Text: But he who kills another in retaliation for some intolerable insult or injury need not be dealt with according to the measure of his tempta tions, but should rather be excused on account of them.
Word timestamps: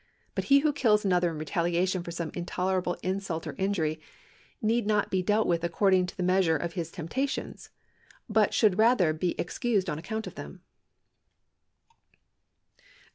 But 0.33 0.45
he 0.45 0.61
who 0.61 0.73
kills 0.73 1.05
another 1.05 1.29
in 1.29 1.37
retaliation 1.37 2.01
for 2.01 2.09
some 2.09 2.31
intolerable 2.33 2.97
insult 3.03 3.45
or 3.45 3.53
injury 3.59 4.01
need 4.59 4.87
not 4.87 5.11
be 5.11 5.21
dealt 5.21 5.45
with 5.45 5.63
according 5.63 6.07
to 6.07 6.17
the 6.17 6.23
measure 6.23 6.57
of 6.57 6.73
his 6.73 6.91
tempta 6.91 7.29
tions, 7.29 7.69
but 8.27 8.51
should 8.51 8.79
rather 8.79 9.13
be 9.13 9.39
excused 9.39 9.91
on 9.91 9.99
account 9.99 10.25
of 10.25 10.33
them. 10.33 10.63